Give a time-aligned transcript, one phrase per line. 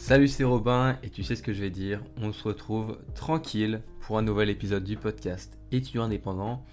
[0.00, 2.02] Salut, c'est Robin et tu sais ce que je vais dire.
[2.16, 6.64] On se retrouve tranquille pour un nouvel épisode du podcast étudiant indépendant?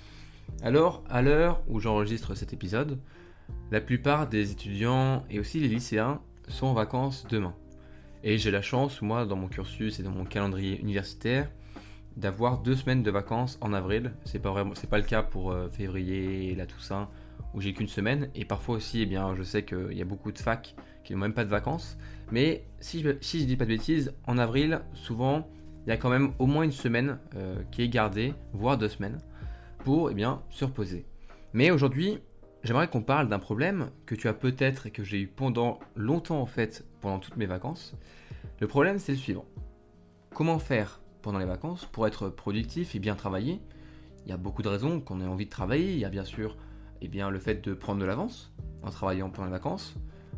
[0.64, 3.00] Alors, à l'heure où j'enregistre cet épisode,
[3.70, 7.54] la plupart des étudiants et aussi les lycéens sont en vacances demain.
[8.24, 11.52] Et j'ai la chance, moi, dans mon cursus et dans mon calendrier universitaire,
[12.16, 14.14] d'avoir deux semaines de vacances en avril.
[14.24, 14.54] C'est pas
[14.90, 17.10] pas le cas pour euh, février et la Toussaint
[17.54, 18.30] où j'ai qu'une semaine.
[18.36, 20.76] Et parfois aussi, eh bien, je sais qu'il y a beaucoup de facs
[21.08, 21.98] qui n'ont même pas de vacances.
[22.32, 25.48] Mais si je, si dis pas de bêtises, en avril, souvent,
[25.86, 28.90] il y a quand même au moins une semaine euh, qui est gardée, voire deux
[28.90, 29.20] semaines,
[29.86, 31.06] pour eh bien, se reposer.
[31.54, 32.20] Mais aujourd'hui,
[32.64, 36.42] j'aimerais qu'on parle d'un problème que tu as peut-être et que j'ai eu pendant longtemps
[36.42, 37.96] en fait, pendant toutes mes vacances.
[38.60, 39.46] Le problème, c'est le suivant.
[40.36, 43.62] Comment faire pendant les vacances pour être productif et bien travailler?
[44.26, 45.94] Il y a beaucoup de raisons qu'on ait envie de travailler.
[45.94, 46.58] Il y a bien sûr
[47.00, 48.52] eh bien, le fait de prendre de l'avance
[48.84, 49.96] en travaillant pendant les vacances.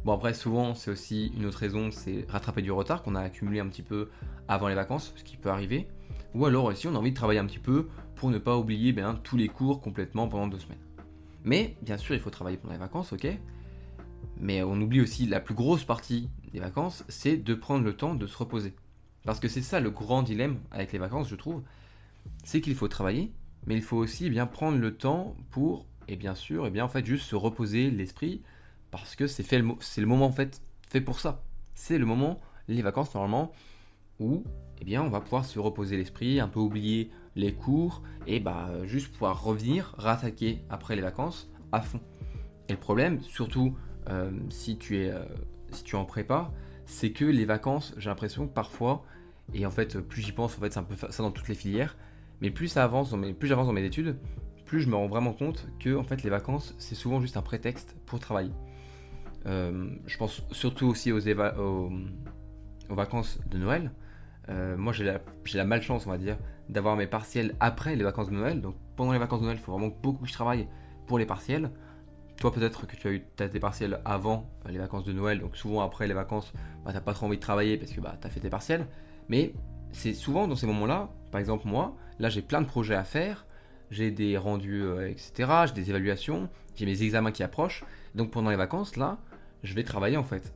[0.09, 3.59] Bon après souvent c'est aussi une autre raison, c'est rattraper du retard qu'on a accumulé
[3.59, 4.09] un petit peu
[4.47, 5.87] avant les vacances, ce qui peut arriver.
[6.33, 8.91] Ou alors aussi on a envie de travailler un petit peu pour ne pas oublier
[8.91, 10.79] bien, tous les cours complètement pendant deux semaines.
[11.43, 13.27] Mais bien sûr il faut travailler pendant les vacances, ok
[14.39, 18.15] Mais on oublie aussi la plus grosse partie des vacances, c'est de prendre le temps
[18.15, 18.73] de se reposer.
[19.25, 21.61] Parce que c'est ça le grand dilemme avec les vacances je trouve,
[22.43, 23.31] c'est qu'il faut travailler,
[23.67, 26.85] mais il faut aussi eh bien prendre le temps pour, et bien sûr, et bien
[26.85, 28.41] en fait juste se reposer l'esprit,
[28.91, 31.43] parce que c'est c'est le moment en fait fait pour ça.
[31.75, 33.51] C'est le moment, les vacances normalement,
[34.19, 34.43] où
[34.81, 38.69] eh bien on va pouvoir se reposer l'esprit, un peu oublier les cours et bah
[38.85, 42.01] juste pouvoir revenir, rattaquer après les vacances à fond.
[42.67, 43.75] Et le problème, surtout
[44.09, 45.23] euh, si tu es euh,
[45.71, 46.51] si tu en prépa,
[46.85, 49.03] c'est que les vacances, j'ai l'impression que parfois,
[49.53, 51.55] et en fait plus j'y pense, en fait c'est un peu ça dans toutes les
[51.55, 51.97] filières,
[52.41, 54.17] mais plus ça avance, plus j'avance dans mes études,
[54.65, 57.41] plus je me rends vraiment compte que en fait les vacances c'est souvent juste un
[57.41, 58.51] prétexte pour travailler.
[59.45, 61.91] Euh, je pense surtout aussi aux,
[62.89, 63.91] vacances de Noël.
[64.49, 66.37] Euh, moi, j'ai la, malchance, on va dire,
[66.69, 68.61] d'avoir mes partiels après les vacances de Noël.
[68.61, 70.67] Donc, pendant les vacances de Noël, il faut vraiment beaucoup que je travaille
[71.07, 71.71] pour les partiels.
[72.37, 75.39] Toi, peut-être que tu as eu tes partiels avant les vacances de Noël.
[75.39, 76.53] Donc, souvent après les vacances,
[76.85, 78.87] bah, n'as pas trop envie de travailler parce que bah, as fait tes partiels.
[79.27, 79.53] Mais
[79.91, 83.45] c'est souvent dans ces moments-là, par exemple, moi, là, j'ai plein de projets à faire.
[83.91, 85.49] J'ai des rendus, euh, etc.
[85.67, 86.49] J'ai des évaluations.
[86.75, 87.83] J'ai mes examens qui approchent.
[88.15, 89.17] Donc, pendant les vacances, là,
[89.63, 90.53] je vais travailler en fait.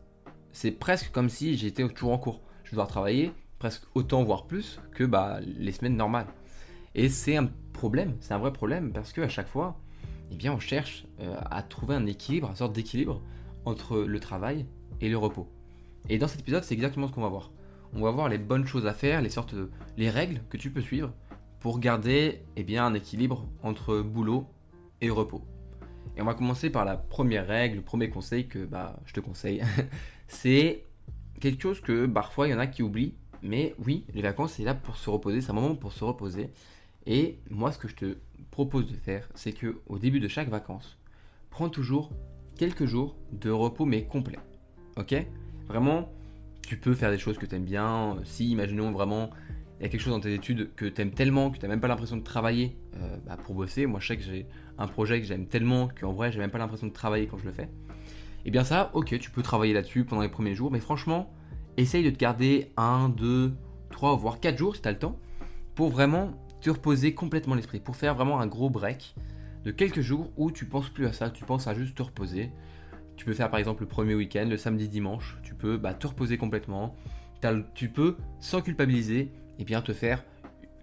[0.51, 2.41] C'est presque comme si j'étais toujours en cours.
[2.63, 3.31] Je vais devoir travailler
[3.63, 6.27] presque autant, voire plus, que bah, les semaines normales.
[6.95, 9.79] Et c'est un problème, c'est un vrai problème, parce qu'à chaque fois,
[10.31, 13.21] eh bien, on cherche euh, à trouver un équilibre, une sorte d'équilibre
[13.63, 14.65] entre le travail
[14.99, 15.47] et le repos.
[16.09, 17.51] Et dans cet épisode, c'est exactement ce qu'on va voir.
[17.93, 19.55] On va voir les bonnes choses à faire, les sortes
[19.95, 21.13] les règles que tu peux suivre
[21.61, 24.45] pour garder eh bien, un équilibre entre boulot
[24.99, 25.45] et repos.
[26.15, 29.19] Et on va commencer par la première règle, le premier conseil que bah, je te
[29.19, 29.63] conseille.
[30.27, 30.83] c'est
[31.39, 33.15] quelque chose que parfois il y en a qui oublient.
[33.41, 36.49] Mais oui, les vacances, c'est là pour se reposer, c'est un moment pour se reposer.
[37.05, 38.17] Et moi, ce que je te
[38.51, 40.97] propose de faire, c'est que au début de chaque vacances,
[41.49, 42.11] prends toujours
[42.57, 44.39] quelques jours de repos, mais complet.
[44.95, 45.13] Ok?
[45.67, 46.09] Vraiment,
[46.65, 48.17] tu peux faire des choses que tu aimes bien.
[48.23, 49.29] Si, imaginons vraiment,
[49.79, 51.69] il y a quelque chose dans tes études que tu aimes tellement, que tu n'as
[51.69, 53.85] même pas l'impression de travailler euh, bah, pour bosser.
[53.85, 54.45] Moi, je sais que j'ai
[54.77, 57.45] un projet que j'aime tellement qu'en vrai, j'ai même pas l'impression de travailler quand je
[57.45, 57.63] le fais.
[58.45, 61.31] Et eh bien ça, ok, tu peux travailler là-dessus pendant les premiers jours, mais franchement,
[61.77, 63.53] essaye de te garder 1, 2,
[63.91, 65.17] 3, voire 4 jours si tu as le temps,
[65.75, 69.15] pour vraiment te reposer complètement l'esprit, pour faire vraiment un gros break
[69.63, 72.51] de quelques jours où tu penses plus à ça, tu penses à juste te reposer.
[73.15, 76.07] Tu peux faire par exemple le premier week-end, le samedi, dimanche, tu peux bah, te
[76.07, 76.95] reposer complètement.
[77.75, 80.23] Tu peux, sans culpabiliser, et bien te faire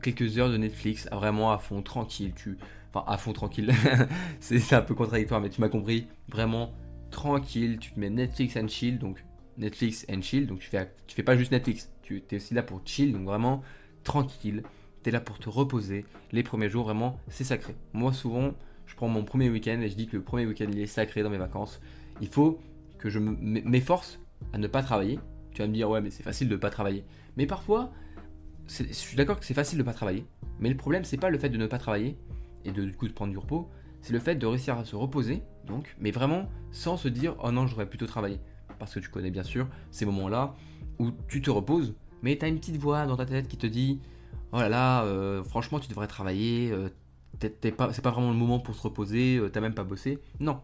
[0.01, 2.33] quelques heures de Netflix vraiment à fond, tranquille.
[2.35, 2.57] Tu,
[2.93, 3.73] enfin à fond tranquille,
[4.41, 6.73] c'est un peu contradictoire, mais tu m'as compris, vraiment
[7.11, 9.25] tranquille, tu te mets Netflix and chill, donc
[9.59, 12.63] Netflix and chill, donc tu fais, tu fais pas juste Netflix, tu es aussi là
[12.63, 13.63] pour chill, donc vraiment
[14.05, 14.63] tranquille,
[15.03, 17.75] tu es là pour te reposer, les premiers jours vraiment c'est sacré.
[17.93, 18.55] Moi souvent,
[18.87, 21.23] je prends mon premier week-end et je dis que le premier week-end il est sacré
[21.23, 21.81] dans mes vacances,
[22.21, 22.61] il faut
[22.99, 24.19] que je m'efforce
[24.53, 25.19] à ne pas travailler,
[25.53, 27.05] tu vas me dire ouais mais c'est facile de ne pas travailler,
[27.37, 27.93] mais parfois,
[28.71, 30.25] je suis d'accord que c'est facile de ne pas travailler,
[30.61, 32.17] mais le problème c'est pas le fait de ne pas travailler,
[32.65, 33.69] et de, du coup de prendre du repos,
[34.01, 37.51] c'est le fait de réussir à se reposer, donc, mais vraiment sans se dire oh
[37.51, 38.41] non, j'aurais plutôt travaillé.
[38.79, 40.55] Parce que tu connais bien sûr ces moments-là
[40.99, 43.67] où tu te reposes, mais tu as une petite voix dans ta tête qui te
[43.67, 44.01] dit
[44.53, 46.89] oh là là, euh, franchement, tu devrais travailler, euh,
[47.41, 50.19] c'est pas vraiment le moment pour se reposer, euh, t'as même pas bossé.
[50.41, 50.61] Non,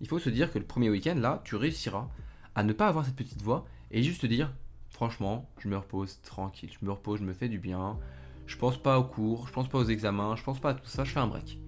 [0.00, 2.08] il faut se dire que le premier week-end, là, tu réussiras
[2.54, 4.52] à ne pas avoir cette petite voix et juste te dire
[4.94, 7.98] franchement, je me repose tranquille, je me repose, je me fais du bien,
[8.46, 10.86] je pense pas aux cours, je pense pas aux examens, je pense pas à tout
[10.86, 11.58] ça, je fais un break.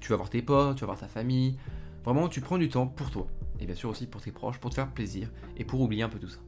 [0.00, 1.56] tu vas voir tes potes, tu vas voir ta famille.
[2.04, 3.28] Vraiment, tu prends du temps pour toi.
[3.60, 6.08] Et bien sûr aussi pour tes proches, pour te faire plaisir et pour oublier un
[6.08, 6.40] peu tout ça.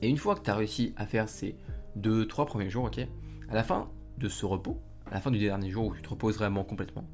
[0.00, 1.56] Et une fois que tu as réussi à faire ces
[1.98, 3.00] 2-3 premiers jours, ok,
[3.48, 6.08] à la fin de ce repos, à la fin du dernier jour où tu te
[6.08, 7.04] reposes vraiment complètement,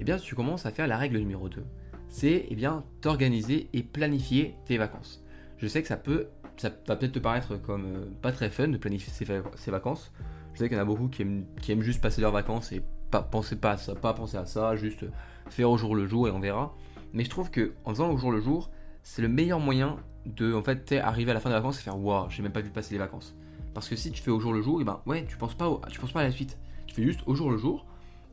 [0.00, 1.64] eh bien tu commences à faire la règle numéro 2.
[2.08, 5.24] C'est eh bien t'organiser et planifier tes vacances.
[5.58, 8.68] Je sais que ça peut, ça va peut-être te paraître comme euh, pas très fun
[8.68, 10.12] de planifier ses, vacances.
[10.52, 12.72] Je sais qu'il y en a beaucoup qui aiment, qui aiment, juste passer leurs vacances
[12.72, 15.04] et pas penser pas à ça, pas penser à ça, juste
[15.50, 16.74] faire au jour le jour et on verra.
[17.12, 18.70] Mais je trouve que en faisant au jour le jour,
[19.02, 19.96] c'est le meilleur moyen
[20.26, 22.60] de en fait arriver à la fin des vacances et faire waouh, j'ai même pas
[22.60, 23.34] vu passer les vacances.
[23.74, 25.54] Parce que si tu fais au jour le jour, et eh ben ouais, tu penses
[25.54, 26.58] pas tu penses pas à la suite.
[26.86, 27.86] Tu fais juste au jour le jour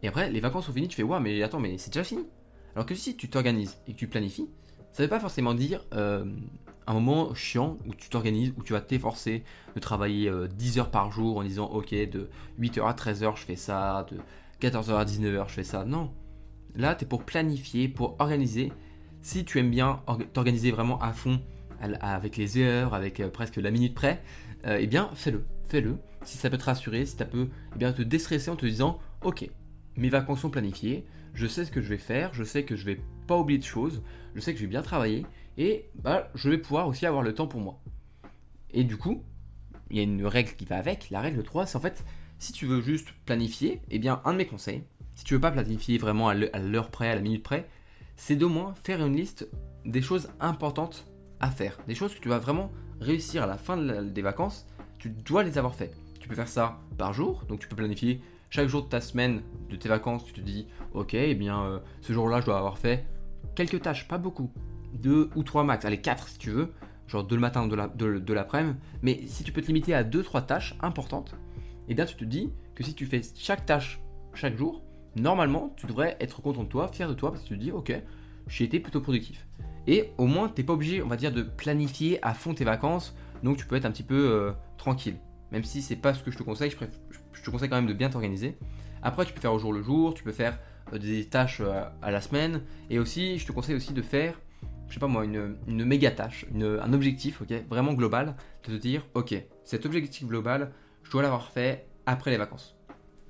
[0.03, 2.25] et après les vacances sont finies, tu fais waouh, mais attends, mais c'est déjà fini.
[2.75, 4.50] Alors que si tu t'organises et que tu planifies,
[4.91, 6.25] ça veut pas forcément dire euh,
[6.91, 9.43] un moment chiant où tu t'organises, où tu vas t'efforcer
[9.75, 12.29] de travailler 10 euh, heures par jour en disant ok, de
[12.59, 14.17] 8h à 13h je fais ça, de
[14.65, 15.85] 14h à 19h je fais ça.
[15.85, 16.11] Non.
[16.75, 18.71] Là, tu es pour planifier, pour organiser.
[19.21, 20.01] Si tu aimes bien
[20.33, 21.41] t'organiser vraiment à fond,
[21.79, 24.21] avec les heures, avec euh, presque la minute près,
[24.65, 25.45] eh bien fais-le.
[25.67, 25.97] Fais-le.
[26.23, 28.99] Si ça peut te rassurer, si ça peut eh bien, te déstresser en te disant
[29.23, 29.49] ok,
[29.97, 32.85] mes vacances sont planifiées, je sais ce que je vais faire, je sais que je
[32.85, 34.03] vais pas oublier de choses,
[34.35, 35.25] je sais que je vais bien travailler
[35.57, 37.80] et bah, je vais pouvoir aussi avoir le temps pour moi.
[38.71, 39.24] Et du coup,
[39.89, 41.09] il y a une règle qui va avec.
[41.09, 42.03] La règle 3, c'est en fait,
[42.39, 44.83] si tu veux juste planifier, eh bien, un de mes conseils,
[45.15, 47.68] si tu veux pas planifier vraiment à l'heure près, à la minute près,
[48.15, 49.48] c'est d'au moins faire une liste
[49.86, 51.07] des choses importantes
[51.39, 51.77] à faire.
[51.88, 54.68] Des choses que tu vas vraiment réussir à la fin des vacances,
[55.00, 55.94] tu dois les avoir fait.
[56.19, 58.21] Tu peux faire ça par jour, donc tu peux planifier
[58.51, 61.80] chaque jour de ta semaine, de tes vacances, tu te dis, ok, eh bien, euh,
[62.01, 63.06] ce jour-là, je dois avoir fait
[63.56, 64.51] quelques tâches, pas beaucoup,
[64.93, 66.73] deux ou trois max, allez, quatre si tu veux,
[67.07, 70.41] genre deux le matin, de l'après-midi, mais si tu peux te limiter à deux, trois
[70.41, 71.35] tâches importantes,
[71.88, 74.01] et eh bien, tu te dis que si tu fais chaque tâche
[74.33, 74.81] chaque jour,
[75.15, 77.71] normalement, tu devrais être content de toi, fier de toi, parce que tu te dis,
[77.71, 77.93] ok,
[78.47, 79.45] j'ai été plutôt productif.
[79.88, 82.63] Et au moins, tu n'es pas obligé, on va dire, de planifier à fond tes
[82.63, 85.15] vacances, donc tu peux être un petit peu euh, tranquille.
[85.51, 86.77] Même si c'est pas ce que je te conseille, je,
[87.33, 88.57] je te conseille quand même de bien t'organiser.
[89.01, 90.59] Après, tu peux faire au jour le jour, tu peux faire
[90.93, 92.61] euh, des tâches euh, à la semaine.
[92.89, 94.39] Et aussi, je te conseille aussi de faire,
[94.91, 98.35] je sais pas moi, une, méga tâche, un objectif, ok, vraiment global,
[98.67, 99.33] de te dire, ok,
[99.63, 100.73] cet objectif global,
[101.03, 102.75] je dois l'avoir fait après les vacances.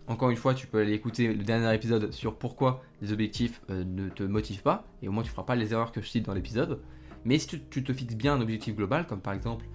[0.08, 3.84] Encore une fois, tu peux aller écouter le dernier épisode sur pourquoi les objectifs euh,
[3.84, 6.26] ne te motivent pas, et au moins tu feras pas les erreurs que je cite
[6.26, 6.82] dans l'épisode.
[7.26, 9.66] Mais si tu, te fixes bien un objectif global, comme par exemple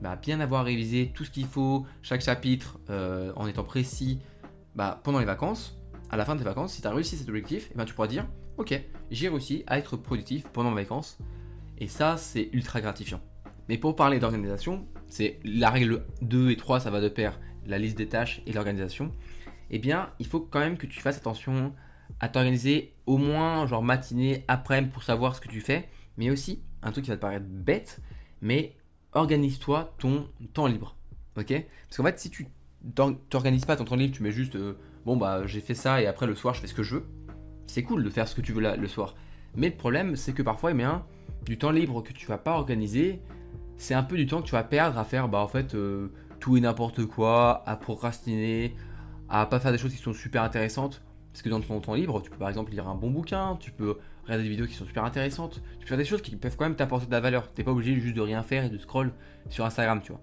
[0.00, 4.20] bah, bien avoir révisé tout ce qu'il faut, chaque chapitre en étant précis,
[4.76, 5.76] bah, pendant les vacances,
[6.08, 7.84] à la fin de tes vacances, si tu as réussi cet objectif, et eh ben,
[7.84, 8.28] tu pourras dire
[8.62, 8.80] Ok,
[9.10, 11.18] j'ai réussi à être productif pendant mes vacances.
[11.78, 13.20] Et ça, c'est ultra gratifiant.
[13.68, 17.80] Mais pour parler d'organisation, c'est la règle 2 et 3, ça va de pair, la
[17.80, 19.10] liste des tâches et l'organisation.
[19.70, 21.74] Eh bien, il faut quand même que tu fasses attention
[22.20, 25.88] à t'organiser au moins genre matinée, après-midi pour savoir ce que tu fais.
[26.16, 28.00] Mais aussi, un truc qui va te paraître bête,
[28.42, 28.76] mais
[29.12, 30.94] organise-toi ton temps libre.
[31.36, 31.48] Ok?
[31.88, 32.46] Parce qu'en fait, si tu
[33.28, 36.06] t'organises pas ton temps libre, tu mets juste euh, bon bah j'ai fait ça et
[36.06, 37.06] après le soir je fais ce que je veux.
[37.66, 39.14] C'est cool de faire ce que tu veux là, le soir.
[39.56, 41.04] Mais le problème c'est que parfois, eh bien,
[41.44, 43.20] du temps libre que tu vas pas organiser,
[43.76, 46.08] c'est un peu du temps que tu vas perdre à faire bah en fait euh,
[46.40, 48.74] tout et n'importe quoi, à procrastiner,
[49.28, 51.02] à pas faire des choses qui sont super intéressantes.
[51.32, 53.70] Parce que dans ton temps libre, tu peux par exemple lire un bon bouquin, tu
[53.70, 56.56] peux regarder des vidéos qui sont super intéressantes, tu peux faire des choses qui peuvent
[56.56, 57.50] quand même t'apporter de la valeur.
[57.52, 59.12] T'es pas obligé juste de rien faire et de scroll
[59.48, 60.20] sur Instagram, tu vois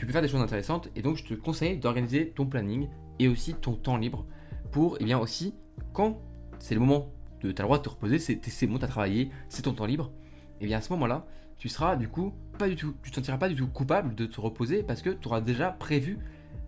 [0.00, 3.28] tu peux faire des choses intéressantes et donc je te conseille d'organiser ton planning et
[3.28, 4.24] aussi ton temps libre
[4.70, 5.54] pour, eh bien aussi,
[5.92, 6.20] quand
[6.60, 9.30] c'est le moment tu as le droit de te reposer, c'est bon, tu as travaillé,
[9.48, 10.12] c'est ton temps libre,
[10.60, 11.26] et bien à ce moment-là,
[11.56, 14.26] tu seras du coup pas du tout, tu te sentiras pas du tout coupable de
[14.26, 16.18] te reposer parce que tu auras déjà prévu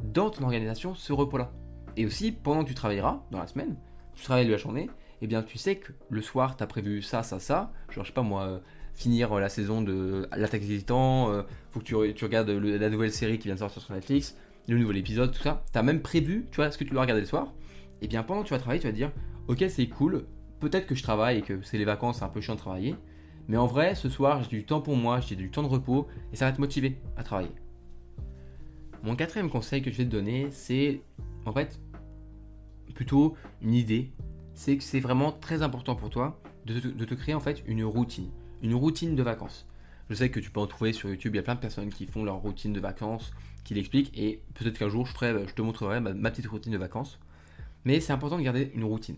[0.02, 1.52] dans ton organisation ce repos-là.
[1.96, 3.76] Et aussi, pendant que tu travailleras dans la semaine,
[4.14, 4.88] tu travailles la journée,
[5.20, 8.08] et bien tu sais que le soir, tu as prévu ça, ça, ça, genre je
[8.10, 8.60] sais pas moi,
[8.94, 13.12] finir euh, la saison de l'attaque des titans, euh, faut que tu, regardes la nouvelle
[13.12, 14.36] série qui vient de sortir sur Netflix,
[14.68, 15.64] le nouvel épisode, tout ça.
[15.72, 17.52] T'as même prévu, tu vois, ce que tu dois regarder le soir.
[18.00, 19.10] Et bien pendant que tu vas travailler, tu vas dire,
[19.48, 20.26] ok, c'est cool,
[20.60, 22.96] peut-être que je travaille et que c'est les vacances, c'est un peu chiant de travailler.
[23.48, 26.06] Mais en vrai, ce soir, j'ai du temps pour moi, j'ai du temps de repos
[26.32, 27.50] et ça va te motiver à travailler.
[29.02, 31.00] Mon quatrième conseil que je vais te donner, c'est
[31.44, 31.80] en fait
[32.94, 34.12] plutôt une idée.
[34.54, 38.30] C'est que c'est vraiment très important pour toi de te créer en fait une routine
[38.62, 39.66] une routine de vacances.
[40.08, 41.90] Je sais que tu peux en trouver sur YouTube, il y a plein de personnes
[41.90, 43.32] qui font leur routine de vacances,
[43.64, 46.78] qui l'expliquent, et peut-être qu'un jour je, ferai, je te montrerai ma, petite routine de
[46.78, 47.18] vacances.
[47.84, 49.16] Mais c'est important de garder une routine.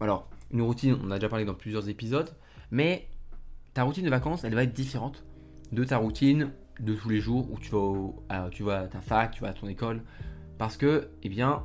[0.00, 2.30] Alors, une routine, on a déjà parlé dans plusieurs épisodes,
[2.70, 3.08] mais
[3.74, 5.24] ta routine de vacances, elle va être différente
[5.72, 6.50] de ta routine
[6.80, 9.52] de tous les jours où tu vas, tu vas à ta fac, tu vas à
[9.52, 10.02] ton école,
[10.58, 11.64] parce que, eh bien,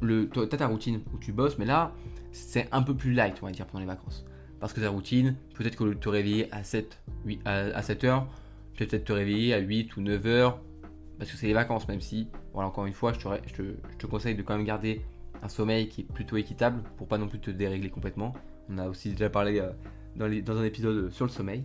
[0.00, 1.92] tu as ta routine où tu bosses, mais là,
[2.32, 4.24] c'est un peu plus light, on va dire, pendant les vacances.
[4.60, 7.00] Parce que ta routine, peut-être que te réveiller à 7,
[7.44, 8.26] à, 7 heures,
[8.76, 10.60] peut-être te réveiller à 8 ou 9 heures,
[11.18, 14.42] parce que c'est les vacances, même si, voilà, encore une fois, je te, conseille de
[14.42, 15.02] quand même garder
[15.42, 18.32] un sommeil qui est plutôt équitable pour pas non plus te dérégler complètement.
[18.70, 19.70] On a aussi déjà parlé euh,
[20.16, 21.64] dans, dans un épisode sur le sommeil.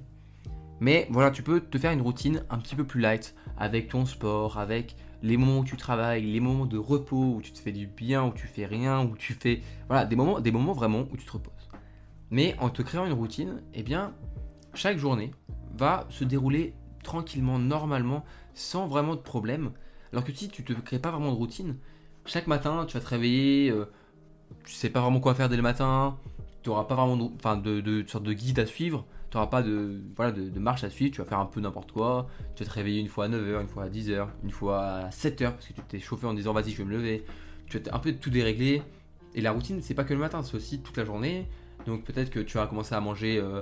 [0.79, 4.05] Mais voilà, tu peux te faire une routine un petit peu plus light avec ton
[4.05, 7.71] sport, avec les moments où tu travailles, les moments de repos où tu te fais
[7.71, 11.05] du bien, où tu fais rien, où tu fais voilà, des moments des moments vraiment
[11.11, 11.53] où tu te reposes.
[12.29, 14.13] Mais en te créant une routine, eh bien
[14.73, 15.31] chaque journée
[15.75, 19.71] va se dérouler tranquillement, normalement, sans vraiment de problème.
[20.11, 21.77] Alors que si tu te crées pas vraiment de routine,
[22.27, 23.85] chaque matin tu vas te réveiller, euh,
[24.65, 26.17] tu sais pas vraiment quoi faire dès le matin,
[26.63, 30.01] tu n'auras pas vraiment de, de, sorte de guide à suivre tu n'auras pas de,
[30.15, 32.73] voilà, de, marche à suivre, tu vas faire un peu n'importe quoi, tu vas te
[32.73, 35.73] réveiller une fois à 9h, une fois à 10h, une fois à 7h, parce que
[35.73, 37.25] tu t'es chauffé en disant vas-y je vais me lever,
[37.67, 38.81] tu vas un peu tout dérégler,
[39.35, 41.47] et la routine c'est pas que le matin, c'est aussi toute la journée,
[41.85, 43.61] donc peut-être que tu vas commencer à manger euh,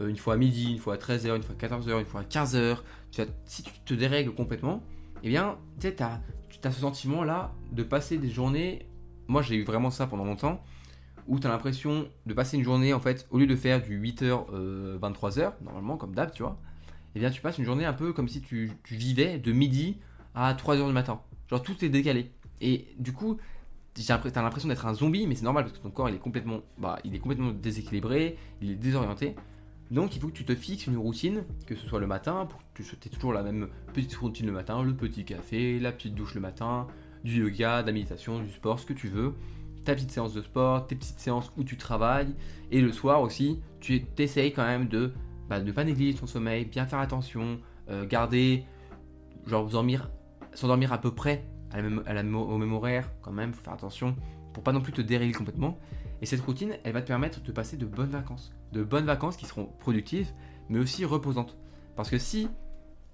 [0.00, 2.24] une fois à midi, une fois à 13h, une fois à 14h, une fois à
[2.24, 2.78] 15h,
[3.10, 4.82] tu si tu te dérègles complètement,
[5.22, 5.96] eh bien tu sais,
[6.64, 8.86] as, as ce sentiment là de passer des journées,
[9.28, 10.62] moi j'ai eu vraiment ça pendant longtemps,
[11.28, 14.00] où tu as l'impression de passer une journée, en fait, au lieu de faire du
[14.00, 16.58] 8h, 23h, normalement, comme d'hab, tu vois,
[17.14, 19.98] et eh bien tu passes une journée un peu comme si tu, vivais de midi
[20.34, 21.20] à 3h du matin.
[21.50, 22.30] Genre tout est décalé.
[22.62, 23.36] Et du coup,
[23.92, 26.18] tu as l'impression d'être un zombie, mais c'est normal parce que ton corps il est
[26.18, 29.36] complètement, bah, il est complètement déséquilibré, il est désorienté.
[29.92, 32.60] Donc il faut que tu te fixes une routine, que ce soit le matin, pour
[32.74, 36.14] que tu aies toujours la même petite routine le matin, le petit café, la petite
[36.14, 36.88] douche le matin,
[37.22, 39.34] du yoga, de la méditation, du sport, ce que tu veux
[39.84, 42.34] ta petite séance de sport, tes petites séances où tu travailles,
[42.70, 45.12] et le soir aussi, tu essayes quand même de
[45.48, 47.58] bah, ne pas négliger ton sommeil, bien faire attention,
[47.90, 48.64] euh, garder,
[49.46, 50.10] genre dormir,
[50.54, 51.44] s'endormir à peu près
[51.74, 54.14] au même horaire, quand même, faut faire attention,
[54.52, 55.78] pour pas non plus te dérégler complètement.
[56.22, 59.36] Et cette routine, elle va te permettre de passer de bonnes vacances, de bonnes vacances
[59.36, 60.30] qui seront productives,
[60.68, 61.56] mais aussi reposantes.
[61.96, 62.48] Parce que si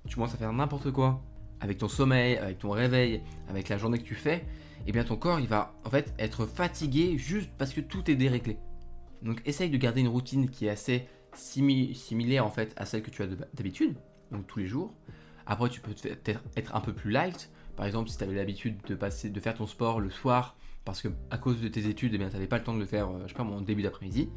[0.07, 1.23] tu commences à faire n'importe quoi
[1.61, 4.45] avec ton sommeil, avec ton réveil, avec la journée que tu fais,
[4.87, 8.15] eh bien ton corps il va en fait être fatigué juste parce que tout est
[8.15, 8.59] déréglé.
[9.23, 13.11] Donc essaye de garder une routine qui est assez similaire en fait à celle que
[13.11, 13.97] tu as d'habitude,
[14.31, 14.93] donc tous les jours.
[15.47, 17.51] Après tu peux peut-être être un peu plus light.
[17.75, 18.95] Par exemple, si tu avais l'habitude de
[19.29, 20.57] de faire ton sport le soir
[20.89, 22.87] parce que à cause de tes études, eh tu n'avais pas le temps de le
[22.87, 24.23] faire, euh, je sais pas, en début d'après-midi.
[24.23, 24.31] Et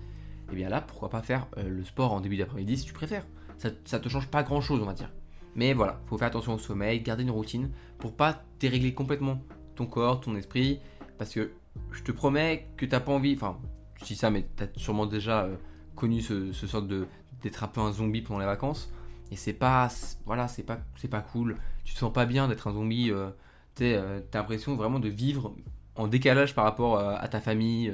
[0.51, 3.25] eh bien là, pourquoi pas faire euh, le sport en début d'après-midi si tu préfères.
[3.57, 5.09] Ça, ça te change pas grand-chose, on va dire.
[5.55, 9.41] Mais voilà, faut faire attention au sommeil, garder une routine pour pas dérégler complètement
[9.75, 10.81] ton corps, ton esprit,
[11.17, 11.51] parce que
[11.91, 13.57] je te promets que t'as pas envie, enfin,
[14.01, 15.55] je dis ça, mais tu as sûrement déjà euh,
[15.95, 17.07] connu ce, ce de
[17.41, 18.91] d'être un peu un zombie pendant les vacances,
[19.31, 19.87] et c'est pas,
[20.25, 20.79] voilà, c'est pas,
[21.09, 21.55] pas cool.
[21.85, 23.09] Tu te sens pas bien d'être un zombie.
[23.09, 23.29] Euh,
[23.75, 25.55] tu euh, as l'impression vraiment de vivre
[25.95, 27.93] en décalage par rapport à ta famille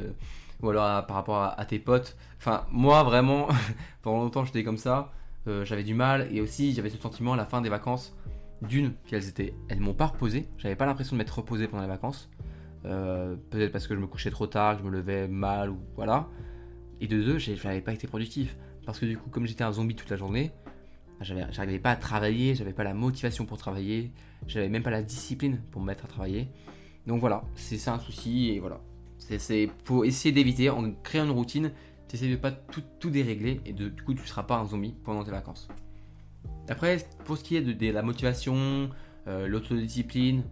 [0.61, 2.15] ou alors par rapport à, tes potes.
[2.37, 3.47] Enfin, moi vraiment,
[4.01, 5.11] pendant longtemps j'étais comme ça.
[5.63, 8.15] j'avais du mal et aussi j'avais ce sentiment à la fin des vacances
[8.61, 10.47] d'une, qu'elles étaient, elles m'ont pas reposé.
[10.57, 12.29] J'avais pas l'impression de m'être reposé pendant les vacances.
[12.85, 15.79] Euh, peut-être parce que je me couchais trop tard, que je me levais mal ou
[15.95, 16.27] voilà.
[17.01, 19.95] Et de deux, j'avais pas été productif parce que du coup, comme j'étais un zombie
[19.95, 20.51] toute la journée,
[21.21, 24.11] j'arrivais pas à travailler, j'avais pas la motivation pour travailler,
[24.47, 26.47] j'avais même pas la discipline pour me mettre à travailler.
[27.07, 28.79] Donc voilà, c'est ça un souci et voilà.
[29.17, 31.71] C'est pour essayer d'éviter en créant une routine,
[32.07, 34.65] tu essaies de pas tout, tout dérégler et de, du coup tu seras pas un
[34.65, 35.67] zombie pendant tes vacances.
[36.69, 38.89] Après, pour ce qui est de, la motivation,
[39.27, 40.43] euh, l'autodiscipline,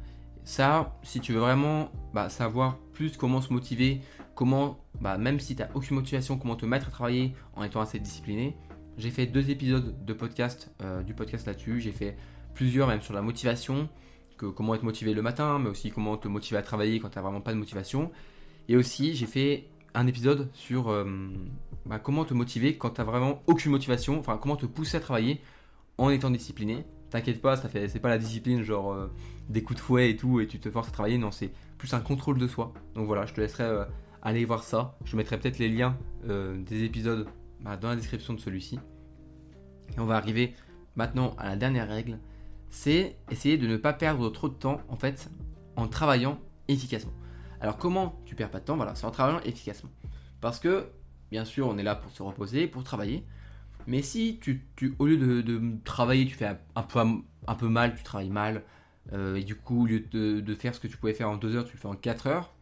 [0.45, 4.01] ça, si tu veux vraiment bah, savoir plus comment se motiver,
[4.33, 7.81] comment, bah, même si tu n'as aucune motivation, comment te mettre à travailler en étant
[7.81, 8.55] assez discipliné,
[8.97, 11.81] j'ai fait deux épisodes de podcast, euh, du podcast là-dessus.
[11.81, 12.15] J'ai fait
[12.53, 13.89] plusieurs même sur la motivation,
[14.37, 17.21] comment être motivé le matin, mais aussi comment te motiver à travailler quand tu n'as
[17.21, 18.11] vraiment pas de motivation.
[18.67, 21.05] Et aussi, j'ai fait un épisode sur euh,
[21.85, 24.99] bah, comment te motiver quand tu n'as vraiment aucune motivation, enfin comment te pousser à
[24.99, 25.41] travailler
[25.97, 26.85] en étant discipliné.
[27.09, 29.07] T'inquiète pas, ça fait, c'est pas la discipline genre euh,
[29.47, 31.17] des coups de fouet et tout et tu te forces à travailler.
[31.17, 32.73] Non, c'est plus un contrôle de soi.
[32.95, 33.85] Donc voilà, je te laisserai euh,
[34.21, 34.97] aller voir ça.
[35.05, 37.27] Je mettrai peut-être les liens des épisodes
[37.61, 38.79] bah, dans la description de celui-ci.
[39.95, 40.55] Et on va arriver
[40.95, 42.19] maintenant à la dernière règle.
[42.75, 45.29] C'est essayer de ne pas perdre trop de temps en fait
[45.77, 47.13] en travaillant efficacement.
[47.61, 48.75] Alors comment tu perds pas de temps?
[48.75, 49.89] Voilà, c'est en travaillant efficacement.
[50.41, 50.89] Parce que
[51.31, 53.23] bien sûr, on est là pour se reposer, pour travailler.
[53.87, 54.61] Mais si tu,
[54.99, 58.61] au lieu de, travailler, tu fais un, peu, mal, tu travailles mal,
[59.13, 61.55] euh, et du coup, au lieu de, faire ce que tu pouvais faire en 2
[61.55, 62.53] heures, tu le fais en 4 heures,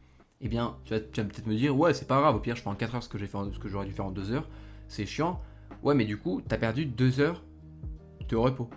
[0.41, 2.69] eh bien, tu vas, peut-être me dire, ouais, c'est pas grave, au pire, je fais
[2.69, 4.47] en 4 heures ce que, ce que j'aurais dû faire en 2 heures,
[4.87, 5.41] c'est chiant.
[5.81, 7.43] Ouais, mais du coup, tu as perdu 2 heures
[8.29, 8.69] de repos.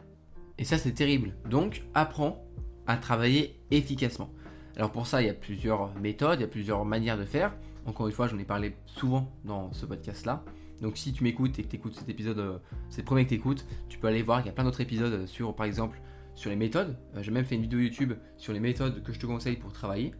[0.59, 1.35] Et ça, c'est terrible.
[1.49, 2.47] Donc, apprends
[2.87, 4.31] à travailler efficacement.
[4.77, 7.55] Alors pour ça, il y a plusieurs méthodes, il y a plusieurs manières de faire.
[7.87, 10.45] Encore une fois, j'en ai parlé souvent dans ce podcast-là.
[10.83, 12.59] Donc si tu m'écoutes et que tu écoutes cet épisode, euh,
[12.91, 14.83] c'est le premier que tu écoutes, tu peux aller voir, il y a plein d'autres
[14.83, 15.99] épisodes sur, par exemple,
[16.35, 16.99] sur les méthodes.
[17.23, 20.13] J'ai même fait une vidéo YouTube sur les méthodes que je te conseille pour travailler.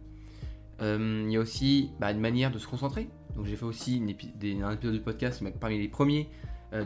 [0.81, 3.09] il y a aussi bah, une manière de se concentrer.
[3.35, 6.27] Donc j'ai fait aussi un épisode du podcast, parmi les premiers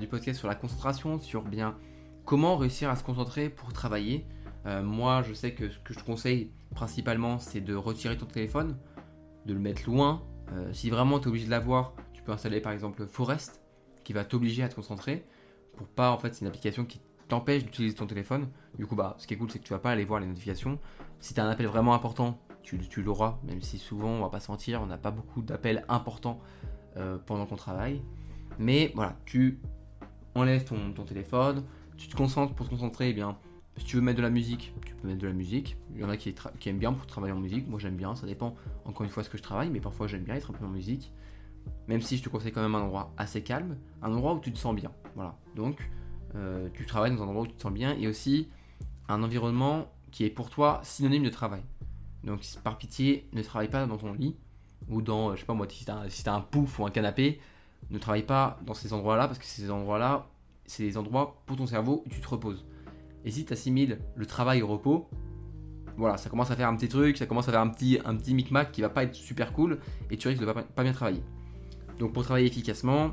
[0.02, 1.78] du podcast sur la concentration, sur bien
[2.26, 4.26] comment réussir à se concentrer pour travailler.
[4.66, 8.78] moi, je sais que ce que je te conseille principalement, c'est de retirer ton téléphone,
[9.46, 10.24] de le mettre loin.
[10.72, 13.62] si vraiment tu es obligé de l'avoir, tu peux installer par exemple Forest,
[14.04, 15.26] qui va t'obliger à te concentrer
[15.82, 18.50] pour pas en fait c'est une application qui t'empêche d'utiliser ton téléphone.
[18.78, 20.28] Du coup bah ce qui est cool c'est que tu vas pas aller voir les
[20.28, 20.80] notifications.
[21.20, 24.40] Si tu as un appel vraiment important, tu, l'auras, même si souvent on va pas
[24.40, 26.40] se mentir, on n'a pas beaucoup d'appels importants
[26.96, 28.02] euh, pendant qu'on travaille.
[28.60, 29.60] Mais voilà, tu
[30.36, 31.66] enlèves ton, téléphone,
[32.02, 33.38] tu te concentres pour te concentrer, eh bien
[33.78, 35.78] si tu veux mettre de la musique, tu peux mettre de la musique.
[35.96, 36.34] Il y en a qui,
[36.66, 37.68] aiment bien pour travailler en musique.
[37.68, 38.56] Moi j'aime bien, ça dépend
[38.86, 40.70] encore une fois ce que je travaille, mais parfois j'aime bien être un peu en
[40.70, 41.12] musique.
[41.88, 44.52] Même si je te conseille quand même un endroit assez calme, un endroit où tu
[44.52, 44.92] te sens bien.
[45.16, 45.38] Voilà.
[45.56, 45.90] Donc,
[46.36, 48.50] euh, tu travailles dans un endroit où tu te sens bien et aussi
[49.08, 51.64] un environnement qui est pour toi synonyme de travail.
[52.24, 54.36] Donc, par pitié, ne travaille pas dans ton lit
[54.90, 57.40] ou dans, je sais pas moi, si t'as un pouf ou un canapé,
[57.90, 60.28] ne travaille pas dans ces endroits-là parce que ces endroits-là,
[60.66, 62.66] c'est des endroits pour ton cerveau où tu te reposes.
[63.26, 65.10] Et si tu assimiles le travail au repos,
[65.98, 68.16] voilà, ça commence à faire un petit truc, ça commence à faire un petit, un
[68.16, 70.94] petit micmac qui va pas être super cool et tu risques de pas, pas bien
[70.94, 71.24] travailler.
[72.00, 73.12] Donc pour travailler efficacement,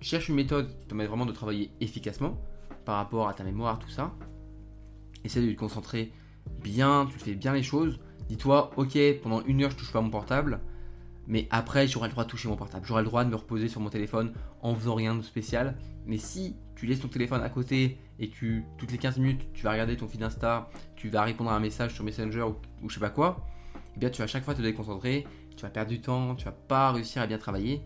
[0.00, 2.38] cherche une méthode qui te permet vraiment de travailler efficacement
[2.84, 4.14] par rapport à ta mémoire, tout ça.
[5.24, 6.12] Essaie de te concentrer
[6.62, 8.00] bien, tu fais bien les choses.
[8.28, 10.60] Dis-toi, ok, pendant une heure je touche pas mon portable,
[11.26, 12.86] mais après j'aurai le droit de toucher mon portable.
[12.86, 14.32] J'aurai le droit de me reposer sur mon téléphone
[14.62, 15.76] en faisant rien de spécial.
[16.06, 19.62] Mais si tu laisses ton téléphone à côté et que toutes les 15 minutes tu
[19.62, 22.42] vas regarder ton feed Insta, tu vas répondre à un message sur Messenger
[22.82, 23.46] ou, je sais pas quoi,
[23.94, 25.24] eh bien tu vas à chaque fois te déconcentrer,
[25.56, 27.82] tu vas perdre du temps, tu vas pas réussir à bien travailler.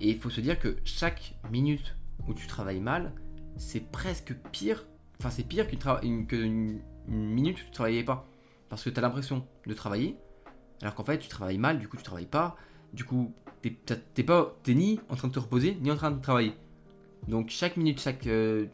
[0.00, 1.94] Et il faut se dire que chaque minute
[2.26, 3.12] où tu travailles mal,
[3.56, 4.84] c'est presque pire.
[5.20, 8.28] Enfin, c'est pire qu'une minute où tu travaillais pas.
[8.68, 10.16] Parce que tu as l'impression de travailler,
[10.82, 12.56] alors qu'en fait, tu travailles mal, du coup, tu travailles pas.
[12.94, 13.32] Du coup,
[13.62, 13.78] tu
[14.18, 16.54] n'es pas, ni en train de te reposer, ni en train de travailler.
[17.28, 18.66] Donc, chaque minute, chaque euh,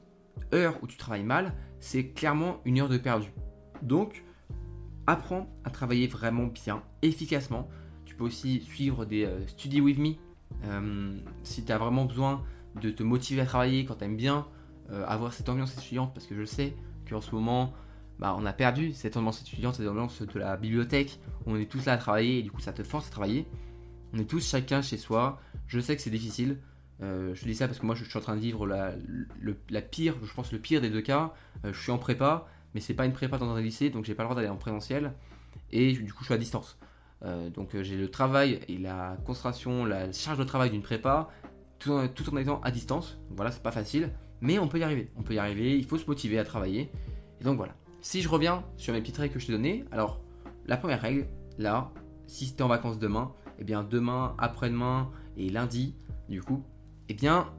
[0.54, 3.28] heure où tu travailles mal, c'est clairement une heure de perdu.
[3.82, 4.24] Donc,
[5.06, 7.68] apprends à travailler vraiment bien, efficacement.
[8.04, 10.14] Tu peux aussi suivre des euh, Study With Me
[10.64, 12.42] euh, si tu as vraiment besoin
[12.80, 14.46] de te motiver à travailler, quand tu aimes bien
[14.90, 16.74] euh, avoir cette ambiance étudiante, parce que je sais
[17.08, 17.72] qu'en ce moment,
[18.18, 21.70] bah, on a perdu cette ambiance étudiante, cette ambiance de la bibliothèque, où on est
[21.70, 23.46] tous là à travailler, et du coup ça te force à travailler.
[24.12, 25.40] On est tous chacun chez soi.
[25.66, 26.58] Je sais que c'est difficile.
[27.02, 28.94] Euh, je dis ça parce que moi je suis en train de vivre la,
[29.68, 31.34] la pire, je pense le pire des deux cas.
[31.64, 34.22] je suis en prépa, mais c'est pas une prépa dans un lycée, donc j'ai pas
[34.22, 35.12] le droit d'aller en présentiel.
[35.72, 36.78] Et du coup je suis à distance.
[37.24, 41.28] Euh, donc euh, j'ai le travail et la concentration, la charge de travail d'une prépa,
[41.78, 43.18] tout en, étant à distance.
[43.30, 45.10] voilà, c'est pas facile, mais on peut y arriver.
[45.16, 46.90] On peut y arriver, il faut se motiver à travailler.
[47.40, 47.74] Et donc voilà.
[48.00, 50.20] Si je reviens sur mes petites règles que je t'ai données, alors
[50.66, 51.26] la première règle,
[51.58, 51.90] là,
[52.26, 55.94] si tu en vacances demain, eh bien demain, après-demain et lundi,
[56.28, 56.62] du coup,
[57.08, 57.52] eh bien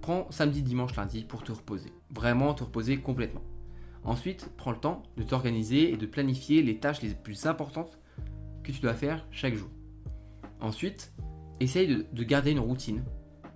[0.00, 1.92] prends samedi, dimanche, lundi pour te reposer.
[2.10, 3.42] Vraiment te reposer complètement.
[4.04, 7.98] Ensuite, prends le temps de t'organiser et de planifier les tâches les plus importantes
[8.62, 9.68] que tu dois faire chaque jour.
[10.60, 11.12] Ensuite,
[11.60, 13.04] essaye de, garder une routine.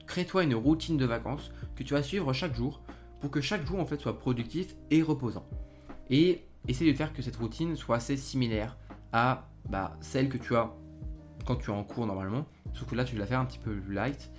[0.07, 2.83] Crée-toi une routine de vacances que tu vas suivre chaque jour
[3.21, 5.47] pour que chaque jour en fait soit productif et reposant.
[6.11, 8.77] Et essaye de faire que cette routine soit assez similaire
[9.13, 10.75] à bah, celle que tu as
[11.47, 12.45] quand tu es en cours normalement.
[12.75, 14.31] Sauf que là tu la faire un petit peu light.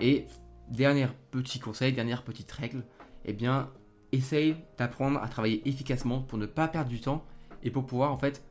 [0.00, 0.26] Et
[0.72, 2.84] dernier petit conseil, dernière petite règle,
[3.24, 3.70] eh bien
[4.10, 7.24] essaye d'apprendre à travailler efficacement pour ne pas perdre du temps
[7.62, 8.44] et pour pouvoir en fait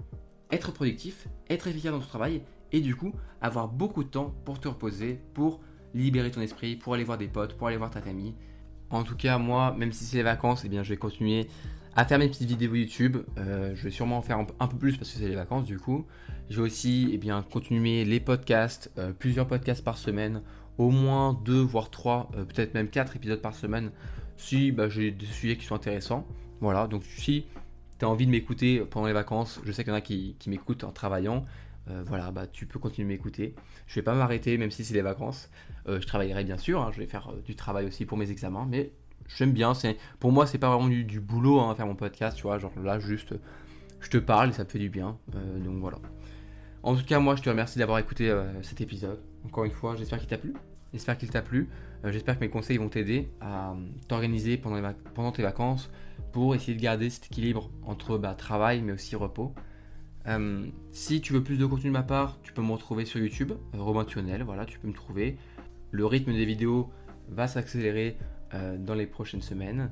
[0.52, 4.60] être productif, être efficace dans ton travail et du coup avoir beaucoup de temps pour
[4.60, 5.62] te reposer, pour
[5.94, 8.34] libérer ton esprit, pour aller voir des potes, pour aller voir ta famille.
[8.90, 11.48] En tout cas, moi, même si c'est les vacances, eh bien, je vais continuer
[11.96, 13.18] à faire mes petites vidéos YouTube.
[13.38, 15.78] Euh, je vais sûrement en faire un, peu plus parce que c'est les vacances du
[15.80, 16.06] coup.
[16.50, 20.42] Je vais aussi eh bien, continuer les podcasts, euh, plusieurs podcasts par semaine,
[20.78, 23.92] au moins deux voire trois, euh, peut-être même quatre épisodes par semaine
[24.38, 26.26] si bah, j'ai des sujets qui sont intéressants.
[26.60, 27.46] Voilà, donc si
[28.00, 30.36] tu as envie de m'écouter pendant les vacances, je sais qu'il y en a qui,
[30.48, 31.46] m'écoutent en travaillant.
[31.90, 33.56] Euh, voilà, bah, tu peux continuer de m'écouter.
[33.88, 35.50] Je vais pas m'arrêter, même si c'est les vacances.
[35.88, 38.68] Euh, je travaillerai bien sûr, hein, je vais faire du travail aussi pour mes examens,
[38.70, 38.92] mais
[39.28, 39.74] j'aime bien.
[40.20, 42.58] Pour moi, c'est pas vraiment du, boulot hein, faire mon podcast, tu vois.
[42.58, 43.36] Genre là, juste,
[44.00, 45.18] je te parle et ça me fait du bien.
[45.34, 46.00] donc voilà.
[46.84, 49.20] En tout cas, moi, je te remercie d'avoir écouté cet épisode.
[49.46, 50.54] Encore une fois, j'espère qu'il t'a plu.
[50.94, 51.70] J'espère qu'il t'a plu.
[52.06, 53.76] j'espère que mes conseils vont t'aider à
[54.08, 55.90] t'organiser pendant, tes vacances
[56.34, 59.54] pour essayer de garder cet équilibre entre bah, travail mais aussi repos.
[60.28, 63.20] Euh, si tu veux plus de contenu de ma part, tu peux me retrouver sur
[63.20, 64.06] YouTube, euh, Romain
[64.46, 65.38] voilà, tu peux me trouver.
[65.92, 66.92] Le rythme des vidéos
[67.30, 68.18] va s'accélérer
[68.54, 69.90] euh, dans les prochaines semaines.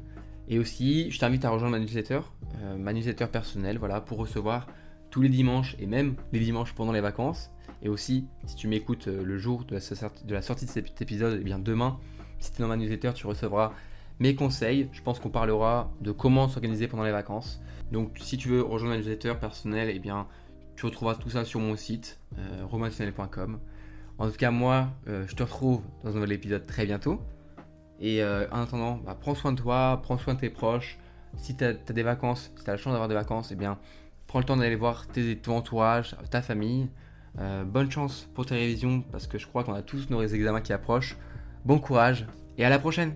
[0.49, 2.21] Et aussi, je t'invite à rejoindre ma newsletter,
[2.61, 4.67] euh, ma newsletter personnelle, voilà, pour recevoir
[5.11, 7.51] tous les dimanches et même les dimanches pendant les vacances.
[7.81, 11.41] Et aussi, si tu m'écoutes euh, le jour de la, sortie de cet épisode, et
[11.41, 11.97] eh bien demain,
[12.39, 13.73] si tu es dans ma newsletter, tu recevras
[14.19, 14.89] mes conseils.
[14.91, 17.61] Je pense qu'on parlera de comment s'organiser pendant les vacances.
[17.91, 20.27] Donc, si tu veux rejoindre ma newsletter personnelle, eh bien,
[20.79, 22.63] tu retrouveras tout ça sur mon site, euh,
[24.17, 27.21] En tout cas, moi, euh, je te retrouve dans un nouvel épisode très bientôt.
[27.99, 30.97] Et euh, en attendant, bah, prends soin de toi, prends soin de tes proches.
[31.35, 33.77] Si tu as, des vacances, si tu as la chance d'avoir des vacances, eh bien,
[34.25, 36.87] prends le temps d'aller voir tes, ton entourage, ta famille.
[37.37, 40.61] Euh, bonne chance pour tes révisions parce que je crois qu'on a tous nos examens
[40.61, 41.15] qui approchent.
[41.65, 42.25] Bon courage
[42.57, 43.15] et à la prochaine